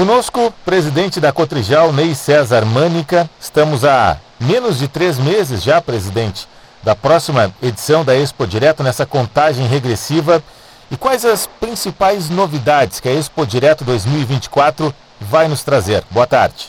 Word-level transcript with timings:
Conosco, 0.00 0.50
presidente 0.64 1.20
da 1.20 1.30
Cotrijal, 1.30 1.92
Ney 1.92 2.14
César 2.14 2.64
Mânica. 2.64 3.28
Estamos 3.38 3.84
há 3.84 4.16
menos 4.40 4.78
de 4.78 4.88
três 4.88 5.18
meses 5.18 5.62
já, 5.62 5.78
presidente, 5.78 6.48
da 6.82 6.96
próxima 6.96 7.52
edição 7.62 8.02
da 8.02 8.16
Expo 8.16 8.46
Direto, 8.46 8.82
nessa 8.82 9.04
contagem 9.04 9.66
regressiva. 9.66 10.42
E 10.90 10.96
quais 10.96 11.22
as 11.26 11.46
principais 11.46 12.30
novidades 12.30 12.98
que 12.98 13.10
a 13.10 13.12
Expo 13.12 13.44
Direto 13.44 13.84
2024 13.84 14.94
vai 15.20 15.48
nos 15.48 15.62
trazer? 15.62 16.02
Boa 16.10 16.26
tarde. 16.26 16.68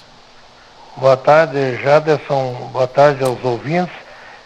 Boa 0.98 1.16
tarde, 1.16 1.82
Jaderson. 1.82 2.70
Boa 2.74 2.86
tarde 2.86 3.24
aos 3.24 3.42
ouvintes. 3.46 3.96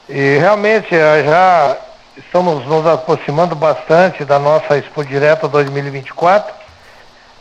E 0.07 0.37
realmente 0.37 0.93
eh, 0.93 1.23
já 1.25 1.75
estamos 2.15 2.63
nos 2.67 2.85
aproximando 2.85 3.55
bastante 3.55 4.23
da 4.23 4.37
nossa 4.37 4.77
Expo 4.77 5.03
Direto 5.03 5.47
2024 5.47 6.64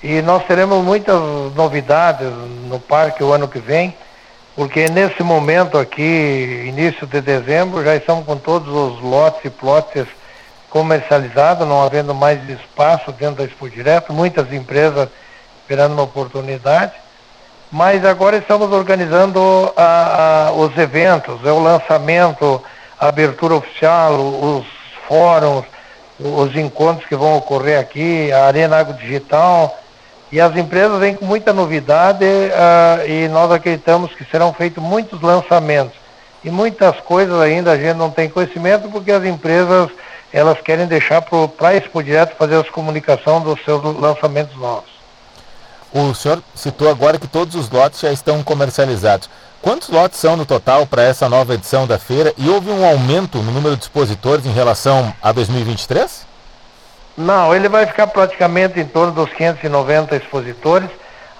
e 0.04 0.20
nós 0.20 0.44
teremos 0.44 0.84
muitas 0.84 1.18
novidades 1.54 2.28
no 2.68 2.78
parque 2.78 3.24
o 3.24 3.32
ano 3.32 3.48
que 3.48 3.58
vem, 3.58 3.96
porque 4.54 4.84
nesse 4.90 5.22
momento 5.22 5.78
aqui, 5.78 6.66
início 6.68 7.06
de 7.06 7.22
dezembro, 7.22 7.82
já 7.82 7.96
estamos 7.96 8.26
com 8.26 8.36
todos 8.36 8.68
os 8.68 9.00
lotes 9.00 9.42
e 9.46 9.48
plotes 9.48 10.06
comercializados, 10.68 11.66
não 11.66 11.82
havendo 11.82 12.14
mais 12.14 12.46
espaço 12.50 13.12
dentro 13.12 13.36
da 13.36 13.44
Expo 13.44 13.66
Direto, 13.70 14.12
muitas 14.12 14.52
empresas 14.52 15.08
esperando 15.62 15.92
uma 15.92 16.02
oportunidade. 16.02 16.92
Mas 17.72 18.04
agora 18.04 18.36
estamos 18.36 18.70
organizando 18.72 19.72
a, 19.74 20.48
a, 20.48 20.52
os 20.52 20.76
eventos, 20.76 21.40
é 21.46 21.50
o 21.50 21.62
lançamento, 21.62 22.62
a 23.00 23.08
abertura 23.08 23.54
oficial, 23.54 24.12
os 24.20 24.66
fóruns, 25.08 25.64
os 26.20 26.54
encontros 26.54 27.08
que 27.08 27.16
vão 27.16 27.38
ocorrer 27.38 27.80
aqui, 27.80 28.30
a 28.30 28.44
Arena 28.44 28.76
Água 28.76 28.92
Digital, 28.92 29.74
e 30.34 30.40
as 30.40 30.56
empresas 30.56 30.98
vêm 30.98 31.14
com 31.14 31.24
muita 31.24 31.52
novidade 31.52 32.24
uh, 32.24 33.08
e 33.08 33.28
nós 33.28 33.52
acreditamos 33.52 34.12
que 34.14 34.24
serão 34.24 34.52
feitos 34.52 34.82
muitos 34.82 35.22
lançamentos. 35.22 35.96
E 36.42 36.50
muitas 36.50 36.98
coisas 36.98 37.40
ainda 37.40 37.70
a 37.70 37.76
gente 37.76 37.94
não 37.94 38.10
tem 38.10 38.28
conhecimento 38.28 38.88
porque 38.88 39.12
as 39.12 39.24
empresas 39.24 39.90
elas 40.32 40.60
querem 40.60 40.86
deixar 40.86 41.22
para 41.22 41.68
a 41.68 41.76
Expo 41.76 42.02
Direto 42.02 42.34
fazer 42.34 42.56
as 42.56 42.68
comunicações 42.68 43.44
dos 43.44 43.64
seus 43.64 43.80
lançamentos 43.96 44.56
novos. 44.56 44.90
O 45.92 46.12
senhor 46.14 46.42
citou 46.52 46.90
agora 46.90 47.16
que 47.16 47.28
todos 47.28 47.54
os 47.54 47.70
lotes 47.70 48.00
já 48.00 48.10
estão 48.10 48.42
comercializados. 48.42 49.30
Quantos 49.62 49.88
lotes 49.88 50.18
são 50.18 50.36
no 50.36 50.44
total 50.44 50.84
para 50.84 51.04
essa 51.04 51.28
nova 51.28 51.54
edição 51.54 51.86
da 51.86 51.96
feira 51.96 52.34
e 52.36 52.48
houve 52.48 52.70
um 52.70 52.84
aumento 52.84 53.38
no 53.38 53.52
número 53.52 53.76
de 53.76 53.84
expositores 53.84 54.44
em 54.44 54.52
relação 54.52 55.14
a 55.22 55.30
2023? 55.30 56.33
Não, 57.16 57.54
ele 57.54 57.68
vai 57.68 57.86
ficar 57.86 58.08
praticamente 58.08 58.80
em 58.80 58.84
torno 58.84 59.12
dos 59.12 59.30
590 59.32 60.16
expositores, 60.16 60.88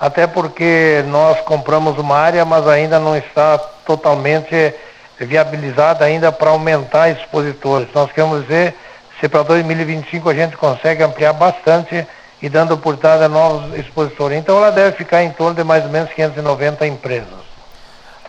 até 0.00 0.26
porque 0.26 1.04
nós 1.08 1.40
compramos 1.40 1.98
uma 1.98 2.16
área, 2.16 2.44
mas 2.44 2.66
ainda 2.68 2.98
não 3.00 3.16
está 3.16 3.58
totalmente 3.58 4.74
viabilizada 5.18 6.04
ainda 6.04 6.30
para 6.30 6.50
aumentar 6.50 7.10
expositores. 7.10 7.88
Nós 7.94 8.10
queremos 8.12 8.42
dizer 8.42 8.74
se 9.20 9.28
para 9.28 9.42
2025 9.42 10.28
a 10.28 10.34
gente 10.34 10.56
consegue 10.56 11.02
ampliar 11.02 11.32
bastante 11.32 12.06
e 12.42 12.48
dando 12.48 12.74
oportunidade 12.74 13.24
a 13.24 13.28
novos 13.28 13.76
expositores. 13.78 14.38
Então 14.38 14.58
ela 14.58 14.70
deve 14.70 14.96
ficar 14.96 15.22
em 15.22 15.30
torno 15.30 15.54
de 15.54 15.64
mais 15.64 15.84
ou 15.84 15.90
menos 15.90 16.12
590 16.12 16.86
empresas. 16.86 17.44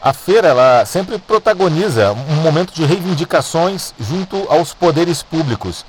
A 0.02 0.14
feira 0.14 0.50
ela 0.50 0.86
sempre 0.86 1.18
protagoniza 1.18 2.12
um 2.12 2.36
momento 2.36 2.74
de 2.74 2.86
reivindicações 2.86 3.94
junto 4.00 4.46
aos 4.50 4.74
poderes 4.74 5.24
públicos. 5.24 5.84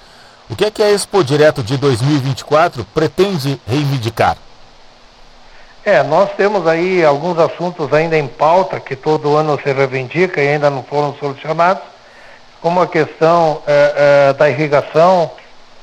O 0.48 0.54
que 0.54 0.64
é 0.64 0.70
que 0.70 0.82
a 0.82 0.90
Expo 0.90 1.24
Direto 1.24 1.60
de 1.60 1.76
2024 1.76 2.84
pretende 2.94 3.60
reivindicar? 3.66 4.36
É, 5.84 6.04
nós 6.04 6.30
temos 6.36 6.66
aí 6.68 7.04
alguns 7.04 7.36
assuntos 7.38 7.92
ainda 7.92 8.16
em 8.16 8.28
pauta 8.28 8.78
que 8.78 8.94
todo 8.94 9.36
ano 9.36 9.58
se 9.60 9.72
reivindica 9.72 10.40
e 10.40 10.48
ainda 10.48 10.70
não 10.70 10.84
foram 10.84 11.14
solucionados, 11.14 11.82
como 12.60 12.80
a 12.80 12.86
questão 12.86 13.60
é, 13.66 14.28
é, 14.28 14.32
da 14.34 14.48
irrigação, 14.48 15.30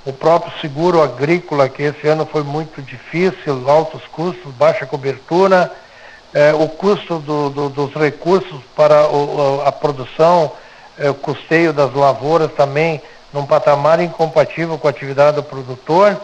o 0.06 0.13
próprio 0.13 0.51
seguro 0.62 1.01
agrícola, 1.01 1.68
que 1.68 1.84
esse 1.84 2.07
ano 2.07 2.25
foi 2.25 2.44
muito 2.44 2.81
difícil, 2.81 3.69
altos 3.69 4.01
custos, 4.13 4.53
baixa 4.53 4.85
cobertura, 4.85 5.72
é, 6.34 6.53
o 6.53 6.69
custo 6.69 7.19
do, 7.19 7.50
do, 7.50 7.69
dos 7.69 7.94
recursos 7.94 8.62
para 8.75 9.07
o, 9.07 9.62
a 9.66 9.72
produção, 9.74 10.53
é, 10.97 11.09
o 11.09 11.13
custeio 11.13 11.74
das 11.74 11.94
lavouras 11.94 12.51
também 12.53 13.01
num 13.33 13.45
patamar 13.45 13.99
incompatível 13.99 14.77
com 14.77 14.88
a 14.88 14.91
atividade 14.91 15.38
do 15.38 15.44
produtor 15.44 16.16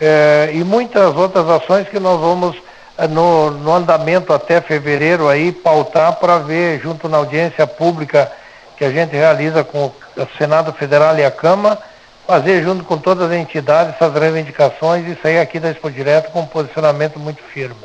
eh, 0.00 0.50
e 0.54 0.62
muitas 0.62 1.14
outras 1.16 1.48
ações 1.48 1.88
que 1.88 1.98
nós 1.98 2.20
vamos 2.20 2.56
eh, 2.96 3.08
no, 3.08 3.50
no, 3.50 3.74
andamento 3.74 4.32
até 4.32 4.60
fevereiro 4.60 5.28
aí 5.28 5.50
pautar 5.50 6.14
para 6.16 6.38
ver 6.38 6.80
junto 6.80 7.08
na 7.08 7.16
audiência 7.16 7.66
pública 7.66 8.30
que 8.76 8.84
a 8.84 8.90
gente 8.90 9.12
realiza 9.12 9.64
com 9.64 9.86
o 9.86 10.28
Senado 10.38 10.72
Federal 10.72 11.16
e 11.18 11.24
a 11.24 11.30
Câmara, 11.30 11.78
fazer 12.26 12.62
junto 12.62 12.84
com 12.84 12.98
todas 12.98 13.30
as 13.30 13.36
entidades 13.36 13.94
essas 13.94 14.14
reivindicações 14.14 15.06
e 15.06 15.20
sair 15.20 15.38
aqui 15.38 15.60
da 15.60 15.70
Expo 15.70 15.90
Direto 15.90 16.30
com 16.32 16.40
um 16.40 16.46
posicionamento 16.46 17.18
muito 17.18 17.42
firme. 17.42 17.76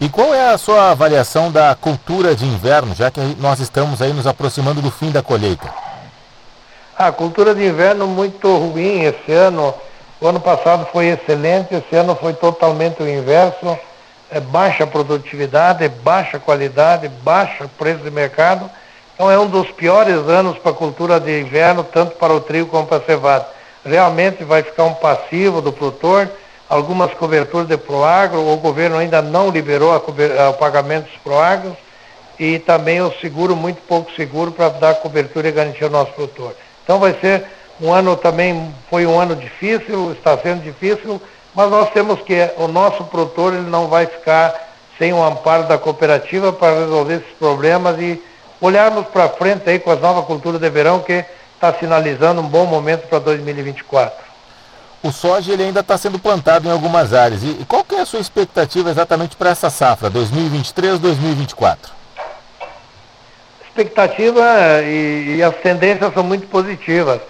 E 0.00 0.08
qual 0.08 0.34
é 0.34 0.50
a 0.50 0.58
sua 0.58 0.90
avaliação 0.90 1.52
da 1.52 1.74
cultura 1.74 2.34
de 2.34 2.46
inverno, 2.46 2.94
já 2.94 3.10
que 3.10 3.20
nós 3.38 3.60
estamos 3.60 4.00
aí 4.00 4.12
nos 4.12 4.26
aproximando 4.26 4.80
do 4.80 4.90
fim 4.90 5.10
da 5.10 5.22
colheita? 5.22 5.68
A 7.00 7.10
cultura 7.10 7.54
de 7.54 7.66
inverno 7.66 8.06
muito 8.06 8.46
ruim 8.58 9.04
esse 9.04 9.32
ano. 9.32 9.72
O 10.20 10.26
ano 10.26 10.38
passado 10.38 10.86
foi 10.92 11.06
excelente, 11.06 11.74
esse 11.74 11.96
ano 11.96 12.14
foi 12.14 12.34
totalmente 12.34 13.02
o 13.02 13.08
inverso. 13.08 13.78
É 14.30 14.38
baixa 14.38 14.86
produtividade, 14.86 15.88
baixa 15.88 16.38
qualidade, 16.38 17.08
baixa 17.08 17.66
preço 17.78 18.00
de 18.00 18.10
mercado. 18.10 18.70
Então 19.14 19.30
é 19.30 19.38
um 19.38 19.46
dos 19.46 19.70
piores 19.70 20.14
anos 20.28 20.58
para 20.58 20.72
a 20.72 20.74
cultura 20.74 21.18
de 21.18 21.40
inverno, 21.40 21.82
tanto 21.84 22.16
para 22.16 22.34
o 22.34 22.40
trigo 22.42 22.68
como 22.68 22.86
para 22.86 22.98
a 22.98 23.06
cevada. 23.06 23.48
Realmente 23.82 24.44
vai 24.44 24.62
ficar 24.62 24.84
um 24.84 24.92
passivo 24.92 25.62
do 25.62 25.72
produtor, 25.72 26.28
algumas 26.68 27.14
coberturas 27.14 27.66
de 27.66 27.78
proagro, 27.78 28.46
o 28.46 28.56
governo 28.58 28.98
ainda 28.98 29.22
não 29.22 29.48
liberou 29.48 29.96
o 29.96 30.52
pagamento 30.52 31.06
dos 31.06 31.16
proagros 31.24 31.72
e 32.38 32.58
também 32.58 33.00
o 33.00 33.10
seguro, 33.22 33.56
muito 33.56 33.80
pouco 33.88 34.12
seguro, 34.12 34.52
para 34.52 34.68
dar 34.68 34.96
cobertura 34.96 35.48
e 35.48 35.52
garantir 35.52 35.84
ao 35.84 35.90
nosso 35.90 36.12
produtor. 36.12 36.54
Então 36.90 36.98
vai 36.98 37.16
ser 37.20 37.44
um 37.80 37.92
ano 37.92 38.16
também, 38.16 38.74
foi 38.90 39.06
um 39.06 39.20
ano 39.20 39.36
difícil, 39.36 40.10
está 40.10 40.36
sendo 40.36 40.64
difícil, 40.64 41.22
mas 41.54 41.70
nós 41.70 41.88
temos 41.90 42.20
que, 42.22 42.50
o 42.56 42.66
nosso 42.66 43.04
produtor 43.04 43.54
ele 43.54 43.70
não 43.70 43.86
vai 43.86 44.06
ficar 44.06 44.52
sem 44.98 45.12
o 45.12 45.22
amparo 45.22 45.68
da 45.68 45.78
cooperativa 45.78 46.52
para 46.52 46.80
resolver 46.80 47.14
esses 47.18 47.32
problemas 47.38 47.96
e 48.00 48.20
olharmos 48.60 49.06
para 49.06 49.28
frente 49.28 49.70
aí 49.70 49.78
com 49.78 49.92
as 49.92 50.00
novas 50.00 50.24
culturas 50.24 50.60
de 50.60 50.68
verão 50.68 50.98
que 50.98 51.24
está 51.54 51.72
sinalizando 51.72 52.40
um 52.40 52.48
bom 52.48 52.66
momento 52.66 53.06
para 53.06 53.20
2024. 53.20 54.12
O 55.00 55.12
soja 55.12 55.52
ele 55.52 55.62
ainda 55.62 55.78
está 55.78 55.96
sendo 55.96 56.18
plantado 56.18 56.66
em 56.66 56.72
algumas 56.72 57.14
áreas. 57.14 57.44
E 57.44 57.64
qual 57.68 57.84
que 57.84 57.94
é 57.94 58.00
a 58.00 58.04
sua 58.04 58.18
expectativa 58.18 58.90
exatamente 58.90 59.36
para 59.36 59.50
essa 59.50 59.70
safra, 59.70 60.10
2023-2024? 60.10 61.99
Expectativa 63.70 64.42
e, 64.82 65.36
e, 65.36 65.42
as 65.42 65.54
tendências 65.56 66.12
são 66.12 66.22
muito 66.22 66.46
positivas. 66.48 67.20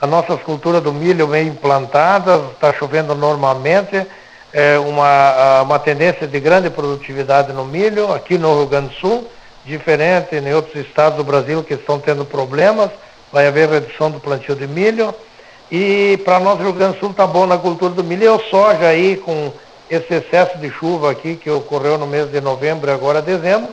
A 0.00 0.06
nossa 0.06 0.36
cultura 0.36 0.80
do 0.80 0.92
milho 0.92 1.26
bem 1.26 1.48
implantada, 1.48 2.40
está 2.52 2.72
chovendo 2.72 3.14
normalmente, 3.14 4.06
é 4.52 4.78
uma, 4.78 5.62
uma 5.62 5.78
tendência 5.78 6.26
de 6.26 6.40
grande 6.40 6.70
produtividade 6.70 7.52
no 7.52 7.64
milho, 7.64 8.12
aqui 8.12 8.38
no 8.38 8.56
Rio 8.56 8.66
Grande 8.66 8.88
do 8.88 8.94
Sul, 8.94 9.28
diferente 9.64 10.36
em 10.36 10.54
outros 10.54 10.86
estados 10.86 11.18
do 11.18 11.24
Brasil 11.24 11.62
que 11.62 11.74
estão 11.74 11.98
tendo 11.98 12.24
problemas, 12.24 12.90
vai 13.32 13.46
haver 13.46 13.68
redução 13.68 14.10
do 14.10 14.20
plantio 14.20 14.54
de 14.54 14.66
milho. 14.66 15.14
E 15.70 16.18
para 16.24 16.38
nós, 16.38 16.58
Rio 16.58 16.72
Grande 16.72 16.94
do 16.94 17.00
Sul, 17.00 17.10
está 17.10 17.26
bom 17.26 17.46
na 17.46 17.58
cultura 17.58 17.92
do 17.92 18.02
milho. 18.02 18.24
E 18.24 18.28
o 18.28 18.38
soja 18.38 18.86
aí, 18.86 19.16
com 19.16 19.52
esse 19.90 20.14
excesso 20.14 20.56
de 20.58 20.70
chuva 20.70 21.10
aqui 21.10 21.36
que 21.36 21.50
ocorreu 21.50 21.98
no 21.98 22.06
mês 22.06 22.30
de 22.30 22.40
novembro 22.40 22.88
e 22.88 22.94
agora 22.94 23.20
dezembro, 23.20 23.68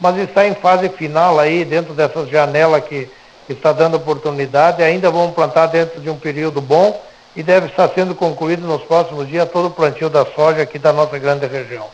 mas 0.00 0.16
está 0.16 0.46
em 0.46 0.54
fase 0.54 0.88
final 0.88 1.38
aí, 1.38 1.64
dentro 1.64 1.92
dessas 1.92 2.28
janelas 2.30 2.82
que, 2.84 3.08
que 3.46 3.52
está 3.52 3.72
dando 3.72 3.96
oportunidade, 3.96 4.82
ainda 4.82 5.10
vamos 5.10 5.34
plantar 5.34 5.66
dentro 5.66 6.00
de 6.00 6.08
um 6.08 6.16
período 6.16 6.60
bom 6.60 7.00
e 7.36 7.42
deve 7.42 7.66
estar 7.66 7.88
sendo 7.90 8.14
concluído 8.14 8.66
nos 8.66 8.82
próximos 8.82 9.28
dias 9.28 9.48
todo 9.50 9.66
o 9.66 9.70
plantio 9.70 10.08
da 10.08 10.24
soja 10.24 10.62
aqui 10.62 10.78
da 10.78 10.92
nossa 10.92 11.18
grande 11.18 11.46
região. 11.46 11.86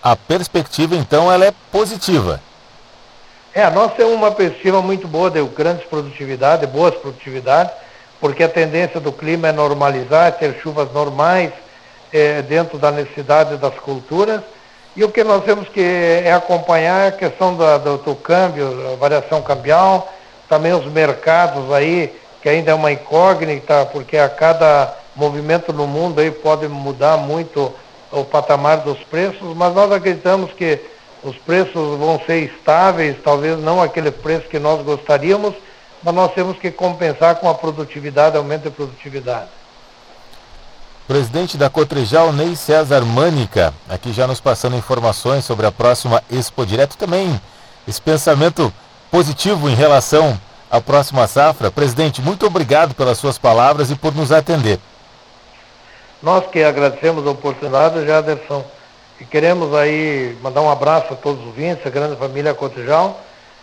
A 0.00 0.14
perspectiva, 0.14 0.94
então, 0.94 1.30
ela 1.30 1.44
é 1.44 1.52
positiva. 1.72 2.40
É, 3.52 3.68
nós 3.70 3.92
temos 3.94 4.14
uma 4.14 4.30
perspectiva 4.30 4.80
muito 4.80 5.08
boa 5.08 5.28
de 5.28 5.42
grandes 5.42 5.84
produtividades, 5.86 6.68
boas 6.70 6.94
produtividades, 6.94 7.72
porque 8.20 8.44
a 8.44 8.48
tendência 8.48 9.00
do 9.00 9.10
clima 9.10 9.48
é 9.48 9.52
normalizar, 9.52 10.28
é 10.28 10.30
ter 10.30 10.60
chuvas 10.62 10.92
normais 10.92 11.50
é, 12.12 12.40
dentro 12.42 12.78
da 12.78 12.92
necessidade 12.92 13.56
das 13.56 13.74
culturas 13.74 14.42
e 14.98 15.04
o 15.04 15.08
que 15.08 15.22
nós 15.22 15.44
temos 15.44 15.68
que 15.68 15.80
é 15.80 16.32
acompanhar 16.32 17.06
a 17.06 17.12
questão 17.12 17.54
do, 17.54 17.78
do, 17.78 17.98
do 17.98 18.16
câmbio, 18.16 18.96
variação 18.96 19.40
cambial, 19.40 20.12
também 20.48 20.72
os 20.72 20.86
mercados 20.86 21.72
aí, 21.72 22.12
que 22.42 22.48
ainda 22.48 22.72
é 22.72 22.74
uma 22.74 22.90
incógnita, 22.90 23.86
porque 23.92 24.18
a 24.18 24.28
cada 24.28 24.92
movimento 25.14 25.72
no 25.72 25.86
mundo 25.86 26.20
aí 26.20 26.32
pode 26.32 26.66
mudar 26.66 27.16
muito 27.16 27.72
o 28.10 28.24
patamar 28.24 28.78
dos 28.78 28.98
preços, 29.04 29.56
mas 29.56 29.72
nós 29.72 29.92
acreditamos 29.92 30.50
que 30.52 30.80
os 31.22 31.36
preços 31.36 31.96
vão 31.96 32.20
ser 32.26 32.38
estáveis, 32.38 33.14
talvez 33.22 33.56
não 33.56 33.80
aquele 33.80 34.10
preço 34.10 34.48
que 34.48 34.58
nós 34.58 34.82
gostaríamos, 34.82 35.54
mas 36.02 36.12
nós 36.12 36.34
temos 36.34 36.58
que 36.58 36.72
compensar 36.72 37.36
com 37.36 37.48
a 37.48 37.54
produtividade, 37.54 38.36
aumento 38.36 38.64
de 38.64 38.70
produtividade. 38.70 39.46
Presidente 41.08 41.56
da 41.56 41.70
Cotrijal, 41.70 42.34
Ney 42.34 42.54
César 42.54 43.00
Mânica, 43.00 43.72
aqui 43.88 44.12
já 44.12 44.26
nos 44.26 44.40
passando 44.40 44.76
informações 44.76 45.42
sobre 45.42 45.64
a 45.64 45.72
próxima 45.72 46.22
Expo 46.30 46.66
Direto, 46.66 46.98
também 46.98 47.40
esse 47.88 47.98
pensamento 47.98 48.70
positivo 49.10 49.70
em 49.70 49.74
relação 49.74 50.38
à 50.70 50.82
próxima 50.82 51.26
safra. 51.26 51.70
Presidente, 51.70 52.20
muito 52.20 52.44
obrigado 52.44 52.94
pelas 52.94 53.16
suas 53.16 53.38
palavras 53.38 53.90
e 53.90 53.94
por 53.94 54.14
nos 54.14 54.30
atender. 54.30 54.78
Nós 56.22 56.46
que 56.48 56.62
agradecemos 56.62 57.26
a 57.26 57.30
oportunidade, 57.30 58.06
Jaderson, 58.06 58.62
e 59.18 59.24
queremos 59.24 59.74
aí 59.74 60.36
mandar 60.42 60.60
um 60.60 60.70
abraço 60.70 61.14
a 61.14 61.16
todos 61.16 61.40
os 61.40 61.46
ouvintes, 61.46 61.86
a 61.86 61.90
grande 61.90 62.16
família 62.16 62.52
Cotijal, 62.52 63.18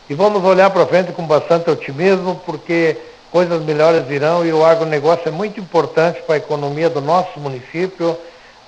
e 0.09 0.15
vamos 0.15 0.43
olhar 0.43 0.71
para 0.71 0.87
frente 0.87 1.11
com 1.11 1.23
bastante 1.27 1.69
otimismo, 1.69 2.41
porque 2.43 2.97
coisas 3.35 3.61
melhores 3.63 4.05
virão 4.05 4.45
e 4.45 4.53
o 4.53 4.63
agronegócio 4.63 5.27
é 5.27 5.31
muito 5.31 5.59
importante 5.59 6.21
para 6.21 6.35
a 6.35 6.37
economia 6.37 6.89
do 6.89 7.01
nosso 7.01 7.37
município, 7.37 8.17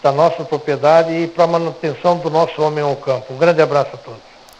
da 0.03 0.11
nossa 0.11 0.43
propriedade 0.43 1.09
e 1.09 1.25
para 1.25 1.45
a 1.45 1.47
manutenção 1.47 2.17
do 2.17 2.29
nosso 2.29 2.61
homem 2.61 2.83
ao 2.83 2.93
campo. 2.97 3.33
Um 3.33 3.37
grande 3.37 3.61
abraço 3.61 3.91
a 3.93 3.97
todos. 3.97 4.19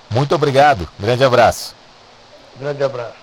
Muito 0.10 0.34
obrigado. 0.34 0.88
Grande 0.98 1.26
abraço. 1.26 1.76
Grande 2.58 2.82
abraço. 2.82 3.18